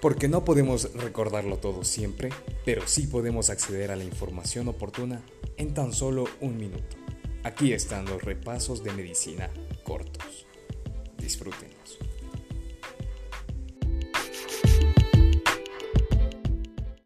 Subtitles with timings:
[0.00, 2.30] Porque no podemos recordarlo todo siempre,
[2.64, 5.22] pero sí podemos acceder a la información oportuna
[5.56, 6.96] en tan solo un minuto.
[7.42, 9.50] Aquí están los repasos de medicina
[9.84, 10.46] cortos.
[11.18, 11.98] Disfrútenlos.